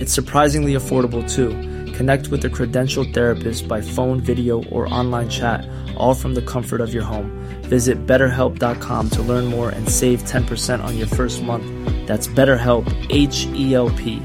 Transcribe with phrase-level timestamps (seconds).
[0.00, 1.50] It's surprisingly affordable too.
[1.92, 6.80] Connect with a credentialed therapist by phone, video, or online chat, all from the comfort
[6.80, 7.30] of your home.
[7.64, 11.66] Visit betterhelp.com to learn more and save 10% on your first month.
[12.06, 14.22] That's BetterHelp, H E L P.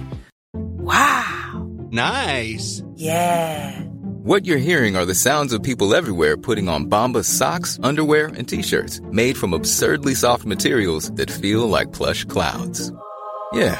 [0.54, 1.68] Wow.
[1.92, 2.82] Nice.
[2.96, 3.82] Yeah.
[4.24, 8.48] What you're hearing are the sounds of people everywhere putting on Bombas socks, underwear, and
[8.48, 12.92] t-shirts made from absurdly soft materials that feel like plush clouds.
[13.54, 13.80] Yeah,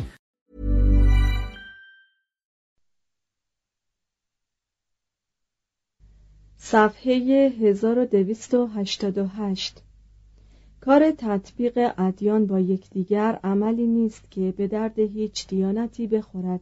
[6.71, 7.13] صفحه
[7.61, 9.81] 1288
[10.81, 16.59] کار تطبیق ادیان با یکدیگر عملی نیست که به درد هیچ دیانتی بخورد.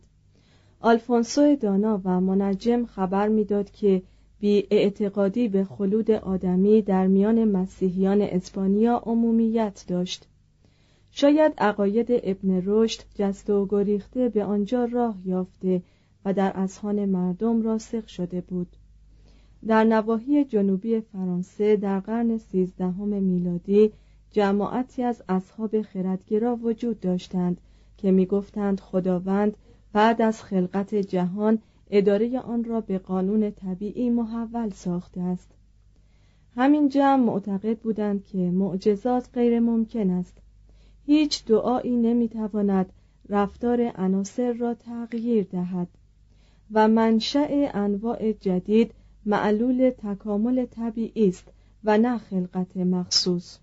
[0.80, 4.02] آلفونسو دانا و منجم خبر می‌داد که
[4.40, 10.28] بی اعتقادی به خلود آدمی در میان مسیحیان اسپانیا عمومیت داشت.
[11.12, 15.81] شاید عقاید ابن رشد جست و گریخته به آنجا راه یافته
[16.26, 18.68] و در اذهان مردم راسخ شده بود.
[19.68, 23.92] در نواحی جنوبی فرانسه در قرن سیزدهم میلادی
[24.31, 27.62] جماعتی از اصحاب خردگرا وجود داشتند
[27.97, 29.58] که می‌گفتند خداوند
[29.94, 31.59] بعد از خلقت جهان
[31.90, 35.52] اداره آن را به قانون طبیعی محول ساخته است.
[36.56, 40.38] همین جمع معتقد بودند که معجزات غیر ممکن است.
[41.06, 42.94] هیچ دعایی نمی‌تواند
[43.30, 45.88] رفتار عناصر را تغییر دهد
[46.72, 48.91] و منشأ انواع جدید
[49.29, 51.47] معلول تکامل طبیعی است
[51.84, 53.57] و نه خلقت مخصوص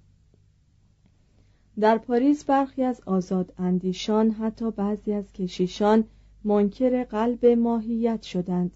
[1.80, 6.04] در پاریس برخی از آزاد اندیشان حتی بعضی از کشیشان
[6.44, 8.70] منکر قلب ماهیت شدند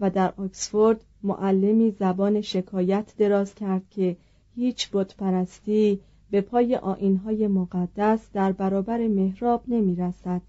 [0.00, 4.16] و در آکسفورد معلمی زبان شکایت دراز کرد که
[4.54, 6.00] هیچ بتپرستی
[6.30, 10.40] به پای آینهای مقدس در برابر محراب نمی رسد.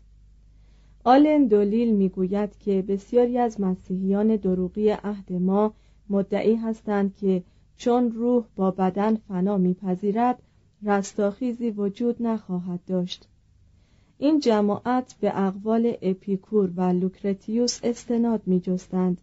[1.03, 5.73] آلن دولیل می‌گوید که بسیاری از مسیحیان دروغی عهد ما
[6.09, 7.43] مدعی هستند که
[7.77, 10.41] چون روح با بدن فنا میپذیرد
[10.83, 13.27] رستاخیزی وجود نخواهد داشت
[14.17, 19.21] این جماعت به اقوال اپیکور و لوکرتیوس استناد می جستند.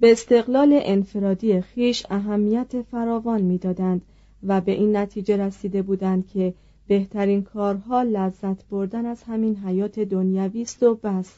[0.00, 4.02] به استقلال انفرادی خیش اهمیت فراوان می‌دادند
[4.42, 6.54] و به این نتیجه رسیده بودند که
[6.92, 11.34] بهترین کارها لذت بردن از همین حیات دنیوی است و بس.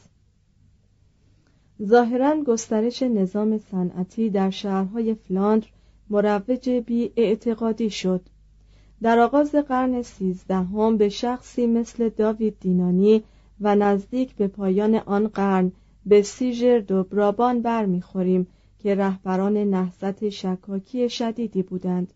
[1.83, 5.67] ظاهرا گسترش نظام صنعتی در شهرهای فلاندر
[6.09, 8.21] مروج بی اعتقادی شد.
[9.01, 13.23] در آغاز قرن سیزدهم به شخصی مثل داوید دینانی
[13.61, 15.71] و نزدیک به پایان آن قرن
[16.05, 18.47] به سیژر دو برابان برمیخوریم
[18.79, 22.13] که رهبران نهضت شکاکی شدیدی بودند.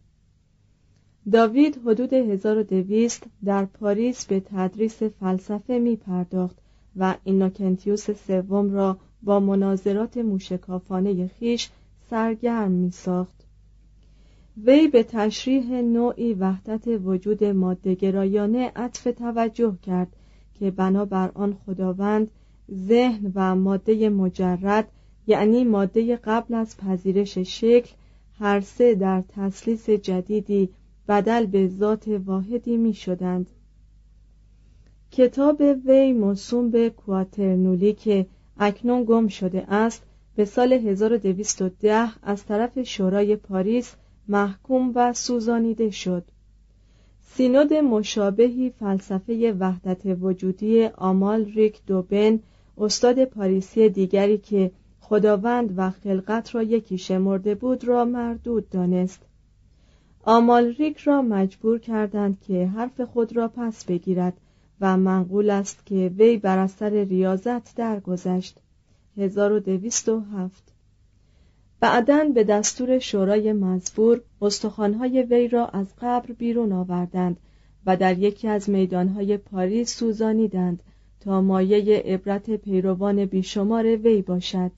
[1.31, 6.57] داوید حدود 1200 در پاریس به تدریس فلسفه می پرداخت
[6.95, 11.69] و اینوکنتیوس سوم را با مناظرات موشکافانه خیش
[12.09, 13.45] سرگرم می ساخت.
[14.65, 20.15] وی به تشریح نوعی وحدت وجود مادهگرایانه عطف توجه کرد
[20.53, 22.31] که بنابر آن خداوند
[22.71, 24.87] ذهن و ماده مجرد
[25.27, 27.91] یعنی ماده قبل از پذیرش شکل
[28.39, 30.69] هر سه در تسلیس جدیدی
[31.09, 33.47] بدل به ذات واحدی می شدند
[35.11, 38.25] کتاب وی موسوم به کواترنولی که
[38.57, 40.03] اکنون گم شده است
[40.35, 43.95] به سال 1210 از طرف شورای پاریس
[44.27, 46.23] محکوم و سوزانیده شد.
[47.21, 52.39] سینود مشابهی فلسفه وحدت وجودی آمال ریک دوبن
[52.77, 59.28] استاد پاریسی دیگری که خداوند و خلقت را یکی شمرده بود را مردود دانست.
[60.23, 64.33] آمالریک را مجبور کردند که حرف خود را پس بگیرد
[64.81, 68.59] و منقول است که وی بر اثر ریاضت درگذشت.
[69.17, 70.63] 1207
[71.79, 77.37] بعدا به دستور شورای مزبور استخوانهای وی را از قبر بیرون آوردند
[77.85, 80.83] و در یکی از میدانهای پاریس سوزانیدند
[81.19, 84.71] تا مایه عبرت پیروان بیشمار وی باشد.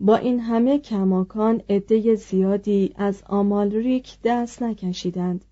[0.00, 5.44] با این همه کماکان عده زیادی از آمالریک دست نکشیدند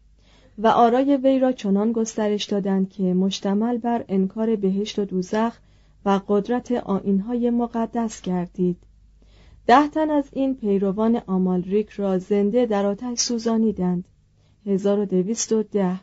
[0.58, 5.58] و آرای وی را چنان گسترش دادند که مشتمل بر انکار بهشت و دوزخ
[6.04, 8.76] و قدرت آینهای مقدس گردید.
[9.66, 14.04] ده تن از این پیروان آمالریک را زنده در آتش سوزانیدند.
[14.66, 16.00] 1210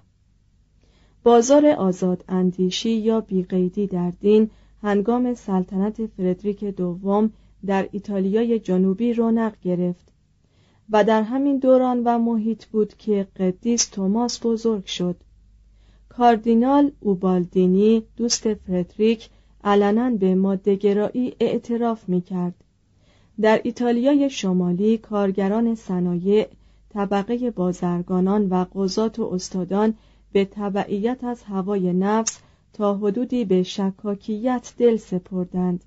[1.23, 4.49] بازار آزاد اندیشی یا بیقیدی در دین
[4.81, 7.31] هنگام سلطنت فردریک دوم
[7.65, 10.11] در ایتالیای جنوبی رونق گرفت
[10.89, 15.15] و در همین دوران و محیط بود که قدیس توماس بزرگ شد.
[16.09, 19.29] کاردینال اوبالدینی دوست فردریک
[19.63, 22.53] علنا به مادهگرایی اعتراف می کرد
[23.41, 26.47] در ایتالیای شمالی کارگران صنایع
[26.89, 29.93] طبقه بازرگانان و قضات و استادان
[30.31, 32.39] به تبعیت از هوای نفس
[32.73, 35.83] تا حدودی به شکاکیت دل سپردند.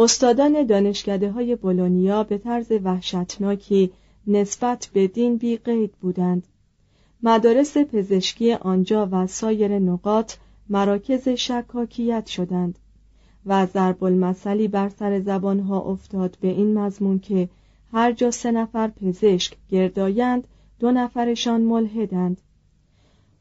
[0.00, 3.90] استادان دانشکده های بولونیا به طرز وحشتناکی
[4.26, 6.46] نسبت به دین بی قید بودند.
[7.22, 10.34] مدارس پزشکی آنجا و سایر نقاط
[10.68, 12.78] مراکز شکاکیت شدند
[13.46, 17.48] و ضرب المثلی بر سر زبانها افتاد به این مضمون که
[17.92, 20.46] هر جا سه نفر پزشک گردایند
[20.80, 22.40] دو نفرشان ملحدند.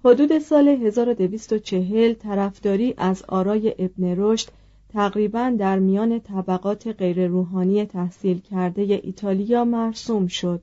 [0.05, 4.49] حدود سال 1240 طرفداری از آرای ابن رشد
[4.89, 10.61] تقریبا در میان طبقات غیر روحانی تحصیل کرده ایتالیا مرسوم شد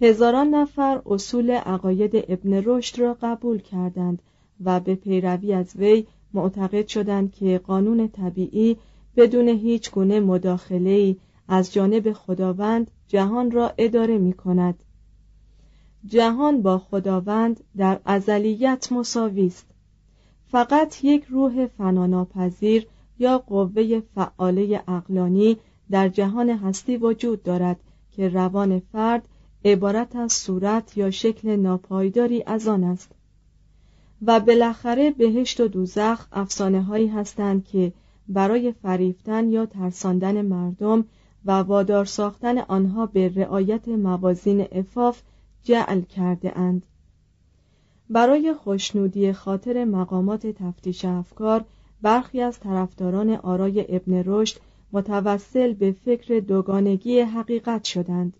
[0.00, 4.22] هزاران نفر اصول عقاید ابن رشد را قبول کردند
[4.64, 8.76] و به پیروی از وی معتقد شدند که قانون طبیعی
[9.16, 11.16] بدون هیچ گونه مداخله
[11.48, 14.84] از جانب خداوند جهان را اداره می کند.
[16.06, 19.66] جهان با خداوند در ازلیت مساوی است.
[20.46, 22.86] فقط یک روح فناناپذیر
[23.20, 25.56] یا قوه فعاله اقلانی
[25.90, 27.80] در جهان هستی وجود دارد
[28.12, 29.28] که روان فرد
[29.64, 33.10] عبارت از صورت یا شکل ناپایداری از آن است
[34.22, 37.92] و بالاخره بهشت و دوزخ افسانه هایی هستند که
[38.28, 41.04] برای فریفتن یا ترساندن مردم
[41.44, 45.22] و وادار ساختن آنها به رعایت موازین افاف
[45.62, 46.82] جعل کرده اند.
[48.10, 51.64] برای خوشنودی خاطر مقامات تفتیش افکار
[52.02, 54.60] برخی از طرفداران آرای ابن رشد
[54.92, 58.36] متوسل به فکر دوگانگی حقیقت شدند.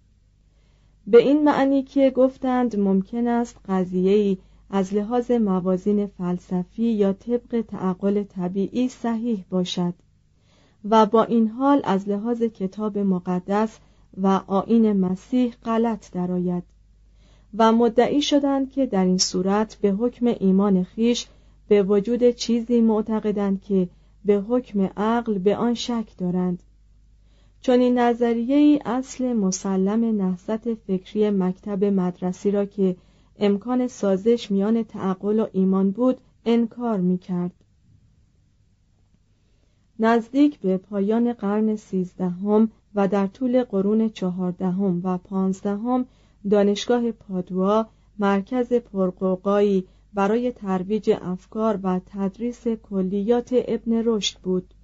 [1.07, 4.39] به این معنی که گفتند ممکن است قضیه‌ای
[4.71, 9.95] از لحاظ موازین فلسفی یا طبق تعقل طبیعی صحیح باشد
[10.91, 13.79] و با این حال از لحاظ کتاب مقدس
[14.17, 16.63] و آین مسیح غلط درآید
[17.55, 21.27] و مدعی شدند که در این صورت به حکم ایمان خیش
[21.71, 23.89] به وجود چیزی معتقدند که
[24.25, 26.63] به حکم عقل به آن شک دارند
[27.61, 32.97] چون این نظریه ای اصل مسلم نهضت فکری مکتب مدرسی را که
[33.39, 37.53] امکان سازش میان تعقل و ایمان بود انکار می کرد.
[39.99, 46.07] نزدیک به پایان قرن سیزدهم و در طول قرون چهاردهم و پانزدهم
[46.51, 47.87] دانشگاه پادوا
[48.19, 54.75] مرکز پرقوقایی برای ترویج افکار و تدریس کلیات ابن رشد بود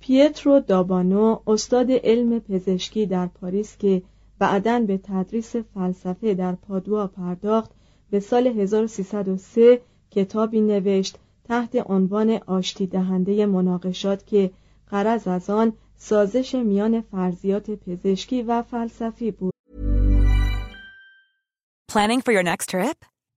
[0.00, 4.02] پیترو دابانو استاد علم پزشکی در پاریس که
[4.38, 7.70] بعدا به تدریس فلسفه در پادوا پرداخت
[8.10, 9.80] به سال 1303
[10.10, 14.50] کتابی نوشت تحت عنوان آشتی دهنده مناقشات که
[14.90, 19.52] قرض از آن سازش میان فرضیات پزشکی و فلسفی بود.
[21.92, 23.15] Planning for your next trip?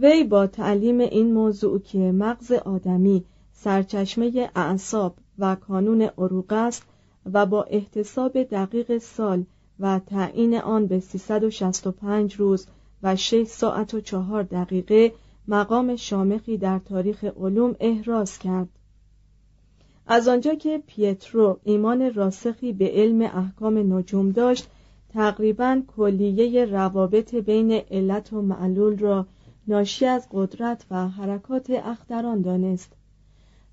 [0.00, 6.82] وی با تعلیم این موضوع که مغز آدمی سرچشمه اعصاب و کانون عروق است
[7.32, 9.44] و با احتساب دقیق سال
[9.80, 12.66] و تعیین آن به 365 روز
[13.02, 15.12] و 6 ساعت و 4 دقیقه
[15.48, 18.68] مقام شامخی در تاریخ علوم احراز کرد.
[20.06, 24.68] از آنجا که پیترو ایمان راسخی به علم احکام نجوم داشت
[25.12, 29.26] تقریبا کلیه روابط بین علت و معلول را
[29.68, 32.92] ناشی از قدرت و حرکات اختران دانست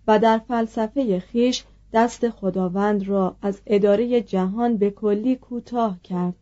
[0.07, 6.35] و در فلسفه خیش دست خداوند را از اداره جهان به کلی کوتاه کرد.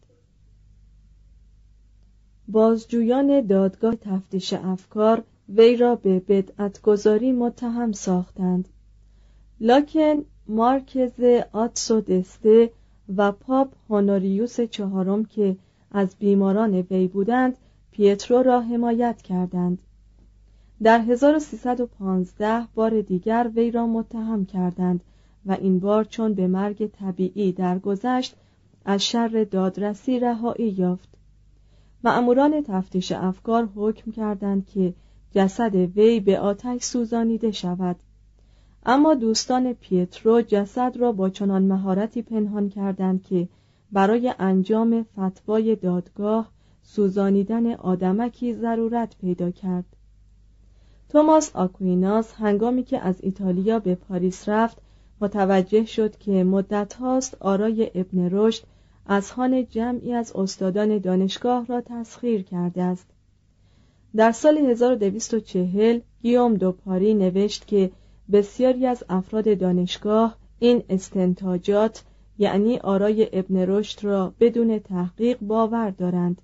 [2.48, 8.70] بازجویان دادگاه تفتیش افکار وی را به بدعتگذاری متهم ساختند.
[9.62, 11.20] لاکن مارکز
[11.52, 12.72] آتسو دسته
[13.18, 15.56] و پاپ هونوریوس چهارم که
[15.92, 17.58] از بیماران وی بودند
[18.00, 19.80] پیترو را حمایت کردند.
[20.84, 25.04] در 1315 بار دیگر وی را متهم کردند
[25.46, 28.36] و این بار چون به مرگ طبیعی درگذشت
[28.86, 31.10] از شر دادرسی رهایی یافت.
[32.04, 34.94] مأموران تفتیش افکار حکم کردند که
[35.32, 37.96] جسد وی به آتش سوزانیده شود.
[38.86, 43.48] اما دوستان پیترو جسد را با چنان مهارتی پنهان کردند که
[43.92, 46.52] برای انجام فتوای دادگاه
[46.92, 49.86] سوزانیدن آدمکی ضرورت پیدا کرد.
[51.10, 54.78] توماس آکویناس هنگامی که از ایتالیا به پاریس رفت
[55.22, 58.64] متوجه شد که مدت هاست آرای ابن رشد
[59.06, 63.08] از خان جمعی از استادان دانشگاه را تسخیر کرده است.
[64.16, 67.92] در سال 1240 گیوم دو پاری نوشت که
[68.32, 72.04] بسیاری از افراد دانشگاه این استنتاجات
[72.38, 76.42] یعنی آرای ابن رشد را بدون تحقیق باور دارند.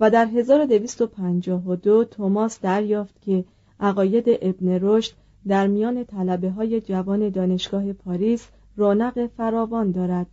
[0.00, 3.44] و در 1252 توماس دریافت که
[3.80, 5.12] عقاید ابن رشد
[5.48, 10.26] در میان طلبه های جوان دانشگاه پاریس رونق فراوان دارد.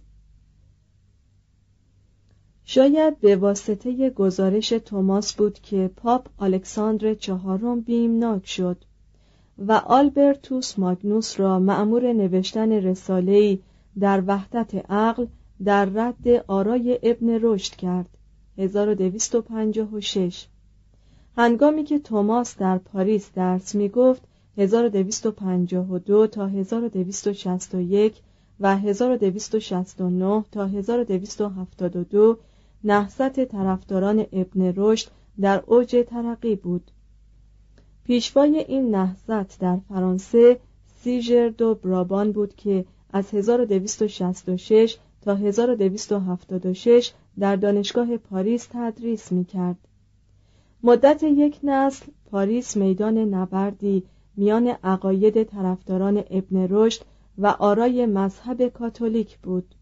[2.65, 8.77] شاید به واسطه گزارش توماس بود که پاپ الکساندر چهارم بیمناک شد
[9.67, 13.60] و آلبرتوس ماگنوس را مأمور نوشتن رساله‌ای
[14.00, 15.25] در وحدت عقل
[15.63, 18.17] در رد آرای ابن رشد کرد.
[18.57, 20.48] 1256
[21.38, 24.22] هنگامی که توماس در پاریس درس می گفت
[24.57, 28.15] 1252 تا 1261
[28.60, 32.38] و 1269 تا 1272
[32.83, 35.07] نهضت طرفداران ابن رشد
[35.41, 36.91] در اوج ترقی بود.
[38.03, 40.60] پیشوای این نهضت در فرانسه
[41.01, 49.78] سیژر دو برابان بود که از 1266 تا 1276 در دانشگاه پاریس تدریس می کرد.
[50.84, 54.04] مدت یک نسل پاریس میدان نبردی
[54.38, 57.02] میان عقاید طرفداران ابن رشد
[57.38, 59.75] و آرای مذهب کاتولیک بود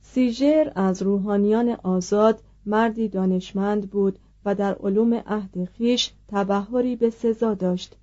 [0.00, 7.54] سیژر از روحانیان آزاد مردی دانشمند بود و در علوم عهد خیش تبهری به سزا
[7.54, 7.96] داشت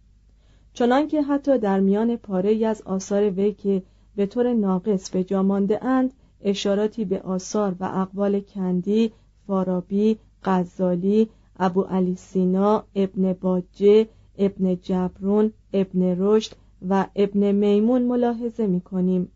[0.74, 3.84] چنانکه حتی در میان پاره از آثار وی که
[4.15, 9.12] به طور ناقص به جا مانده اند اشاراتی به آثار و اقوال کندی،
[9.48, 11.29] فارابی، غزالی،
[11.60, 14.07] ابو علی سینا، ابن باجه،
[14.38, 16.51] ابن جبرون، ابن رشد
[16.89, 19.31] و ابن میمون ملاحظه می کنیم.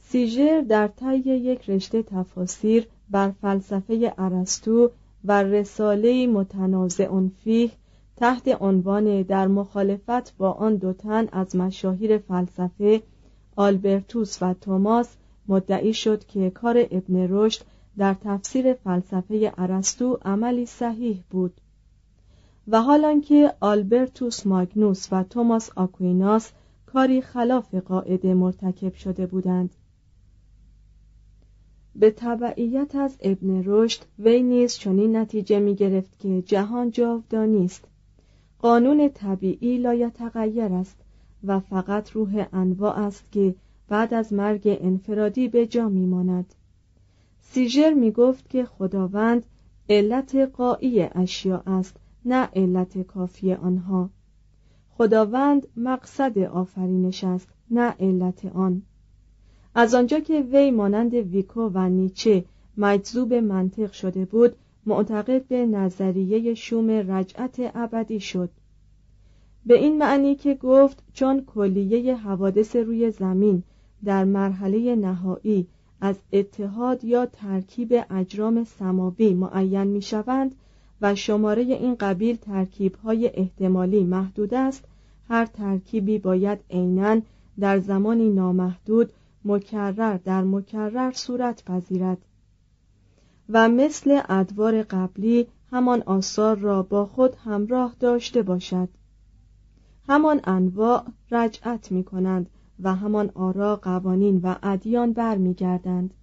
[0.00, 4.90] سیژر در طی یک رشته تفاسیر بر فلسفه ارسطو
[5.24, 7.70] و رساله متنازع فیه
[8.16, 13.02] تحت عنوان در مخالفت با آن دو تن از مشاهیر فلسفه
[13.56, 15.16] آلبرتوس و توماس
[15.48, 17.62] مدعی شد که کار ابن رشد
[17.98, 21.60] در تفسیر فلسفه ارسطو عملی صحیح بود
[22.68, 26.52] و حالان که آلبرتوس ماگنوس و توماس آکویناس
[26.86, 29.70] کاری خلاف قاعده مرتکب شده بودند.
[31.96, 37.84] به تبعیت از ابن رشد وی نیز چنین نتیجه می گرفت که جهان جاودانی است.
[38.58, 40.96] قانون طبیعی لایتغیر است
[41.44, 43.54] و فقط روح انواع است که
[43.94, 46.54] بعد از مرگ انفرادی به جا میماند.
[47.40, 49.46] سیژر می گفت که خداوند
[49.88, 54.10] علت قایی اشیا است نه علت کافی آنها.
[54.90, 58.82] خداوند مقصد آفرینش است نه علت آن.
[59.74, 62.44] از آنجا که وی مانند ویکو و نیچه
[62.76, 68.50] مجذوب منطق شده بود معتقد به نظریه شوم رجعت ابدی شد.
[69.66, 73.62] به این معنی که گفت چون کلیه حوادث روی زمین
[74.04, 75.66] در مرحله نهایی
[76.00, 80.54] از اتحاد یا ترکیب اجرام سماوی معین می شوند
[81.00, 84.84] و شماره این قبیل ترکیب های احتمالی محدود است.
[85.28, 87.20] هر ترکیبی باید عینا
[87.60, 89.12] در زمانی نامحدود
[89.44, 92.18] مکرر در مکرر صورت پذیرد
[93.48, 98.88] و مثل ادوار قبلی همان آثار را با خود همراه داشته باشد.
[100.08, 102.50] همان انواع رجعت می کنند
[102.82, 106.14] و همان آرا قوانین و ادیان برمیگردند.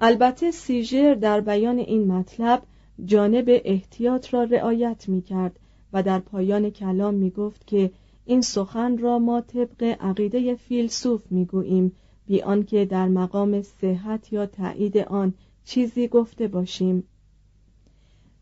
[0.00, 2.62] البته سیژر در بیان این مطلب
[3.04, 5.58] جانب احتیاط را رعایت می کرد
[5.92, 7.90] و در پایان کلام می گفت که
[8.24, 11.92] این سخن را ما طبق عقیده فیلسوف می گوییم
[12.26, 17.04] بی آنکه در مقام صحت یا تایید آن چیزی گفته باشیم.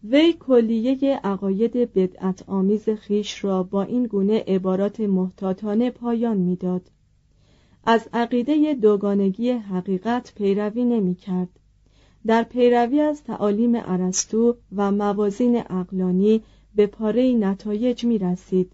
[0.05, 6.91] وی کلیه عقاید بدعت آمیز خیش را با این گونه عبارات محتاطانه پایان می‌داد.
[7.89, 11.49] از عقیده دوگانگی حقیقت پیروی نمی کرد.
[12.27, 16.43] در پیروی از تعالیم ارسطو و موازین اقلانی
[16.75, 18.73] به پاره نتایج می رسید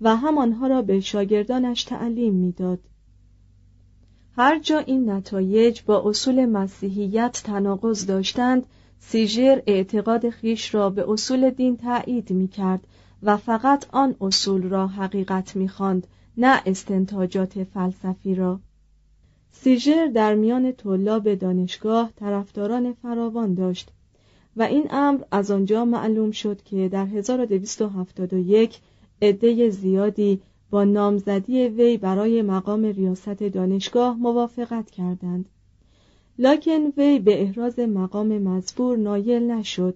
[0.00, 2.78] و همانها را به شاگردانش تعلیم می‌داد.
[4.36, 8.66] هر جا این نتایج با اصول مسیحیت تناقض داشتند
[8.98, 12.86] سیژر اعتقاد خیش را به اصول دین تایید می کرد
[13.22, 18.60] و فقط آن اصول را حقیقت می خواند نه استنتاجات فلسفی را.
[19.52, 23.90] سیژر در میان طلاب دانشگاه طرفداران فراوان داشت
[24.56, 28.78] و این امر از آنجا معلوم شد که در 1271
[29.22, 35.48] عده زیادی با نامزدی وی برای مقام ریاست دانشگاه موافقت کردند.
[36.38, 39.94] لکن وی به احراز مقام مزبور نایل نشد.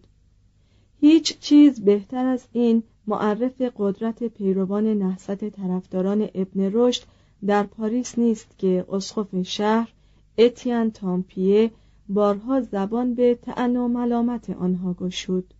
[1.00, 7.02] هیچ چیز بهتر از این معرف قدرت پیروان نهضت طرفداران ابن رشد
[7.46, 9.92] در پاریس نیست که اسقف شهر
[10.38, 11.70] اتیان تامپیه
[12.08, 15.54] بارها زبان به تعن و ملامت آنها گشود.